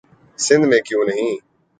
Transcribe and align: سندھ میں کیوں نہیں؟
سندھ 0.39 0.65
میں 0.67 0.79
کیوں 0.85 1.03
نہیں؟ 1.05 1.33